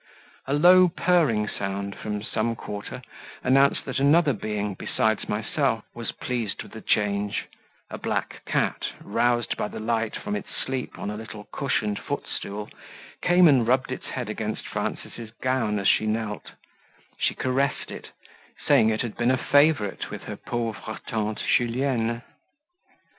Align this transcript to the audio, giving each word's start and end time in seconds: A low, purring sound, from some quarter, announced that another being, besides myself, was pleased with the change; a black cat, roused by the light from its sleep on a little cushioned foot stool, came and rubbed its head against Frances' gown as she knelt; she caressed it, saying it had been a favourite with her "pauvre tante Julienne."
A 0.47 0.53
low, 0.55 0.87
purring 0.87 1.47
sound, 1.47 1.95
from 1.95 2.23
some 2.23 2.55
quarter, 2.55 3.03
announced 3.43 3.85
that 3.85 3.99
another 3.99 4.33
being, 4.33 4.73
besides 4.73 5.29
myself, 5.29 5.83
was 5.93 6.11
pleased 6.11 6.63
with 6.63 6.71
the 6.71 6.81
change; 6.81 7.45
a 7.91 7.99
black 7.99 8.43
cat, 8.47 8.83
roused 8.99 9.55
by 9.57 9.67
the 9.67 9.79
light 9.79 10.15
from 10.15 10.35
its 10.35 10.47
sleep 10.55 10.97
on 10.97 11.11
a 11.11 11.15
little 11.17 11.43
cushioned 11.51 11.99
foot 11.99 12.25
stool, 12.25 12.67
came 13.21 13.47
and 13.47 13.67
rubbed 13.67 13.91
its 13.91 14.07
head 14.07 14.27
against 14.27 14.67
Frances' 14.67 15.29
gown 15.39 15.77
as 15.77 15.87
she 15.87 16.07
knelt; 16.07 16.53
she 17.19 17.35
caressed 17.35 17.91
it, 17.91 18.09
saying 18.65 18.89
it 18.89 19.01
had 19.03 19.15
been 19.15 19.29
a 19.29 19.37
favourite 19.37 20.09
with 20.09 20.23
her 20.23 20.35
"pauvre 20.35 20.99
tante 21.05 21.43
Julienne." 21.57 22.23